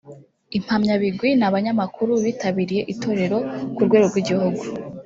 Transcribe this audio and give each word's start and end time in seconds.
Impamyabigwi 0.57 1.29
ni 1.37 1.45
abanyamakuru 1.49 2.11
bitabiriye 2.25 2.81
itorero 2.93 3.37
ku 3.75 3.81
rwego 3.87 4.05
rw’igihugu 4.11 4.63